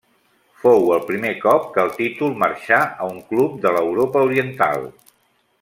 Fou 0.61 0.87
el 0.95 1.03
primer 1.09 1.33
cop 1.43 1.67
que 1.75 1.83
el 1.83 1.93
títol 1.99 2.33
marxà 2.45 2.81
a 3.05 3.11
un 3.13 3.23
club 3.31 3.63
de 3.67 3.77
l'Europa 3.79 4.29
Oriental. 4.31 4.93